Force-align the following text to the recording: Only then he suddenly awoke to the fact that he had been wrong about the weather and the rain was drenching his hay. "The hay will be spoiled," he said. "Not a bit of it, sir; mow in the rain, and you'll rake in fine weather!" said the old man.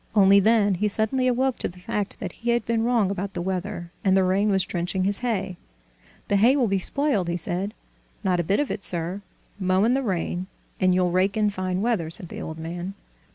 Only 0.15 0.39
then 0.39 0.73
he 0.73 0.87
suddenly 0.87 1.27
awoke 1.27 1.59
to 1.59 1.67
the 1.67 1.77
fact 1.79 2.19
that 2.19 2.31
he 2.31 2.49
had 2.49 2.65
been 2.65 2.83
wrong 2.83 3.11
about 3.11 3.35
the 3.35 3.39
weather 3.43 3.91
and 4.03 4.17
the 4.17 4.23
rain 4.23 4.49
was 4.49 4.65
drenching 4.65 5.03
his 5.03 5.19
hay. 5.19 5.57
"The 6.27 6.37
hay 6.37 6.55
will 6.55 6.67
be 6.67 6.79
spoiled," 6.79 7.27
he 7.29 7.37
said. 7.37 7.75
"Not 8.23 8.39
a 8.39 8.43
bit 8.43 8.59
of 8.59 8.71
it, 8.71 8.83
sir; 8.83 9.21
mow 9.59 9.83
in 9.83 9.93
the 9.93 10.01
rain, 10.01 10.47
and 10.79 10.95
you'll 10.95 11.11
rake 11.11 11.37
in 11.37 11.51
fine 11.51 11.83
weather!" 11.83 12.09
said 12.09 12.29
the 12.29 12.41
old 12.41 12.57
man. 12.57 12.95